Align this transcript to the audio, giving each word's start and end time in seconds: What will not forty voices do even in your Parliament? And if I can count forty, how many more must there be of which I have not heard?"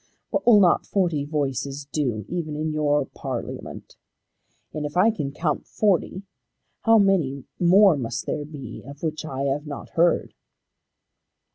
What 0.31 0.47
will 0.47 0.59
not 0.59 0.87
forty 0.87 1.25
voices 1.25 1.85
do 1.85 2.25
even 2.27 2.55
in 2.55 2.71
your 2.71 3.05
Parliament? 3.05 3.97
And 4.73 4.83
if 4.83 4.97
I 4.97 5.11
can 5.11 5.31
count 5.31 5.67
forty, 5.67 6.23
how 6.81 6.97
many 6.97 7.43
more 7.59 7.95
must 7.95 8.25
there 8.25 8.43
be 8.43 8.81
of 8.83 9.03
which 9.03 9.25
I 9.25 9.43
have 9.43 9.67
not 9.67 9.89
heard?" 9.89 10.33